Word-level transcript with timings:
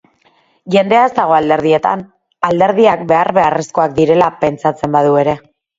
Jendea 0.75 1.01
ez 1.09 1.11
dago 1.19 1.35
alderdietan, 1.41 2.03
alderdiak 2.49 3.07
behar-beharrezkoak 3.13 3.97
direla 4.03 4.35
pentsatzen 4.45 4.99
badu 4.99 5.19
ere. 5.25 5.43